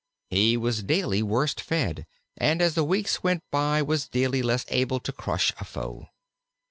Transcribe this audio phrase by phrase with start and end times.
[0.31, 4.99] He was daily worse fed, and as the weeks went by was daily less able
[4.99, 6.09] to crush a foe.